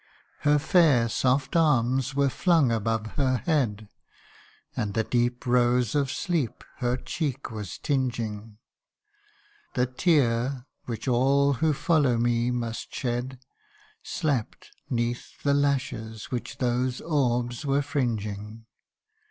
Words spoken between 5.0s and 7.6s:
deep rose of sleep her cheek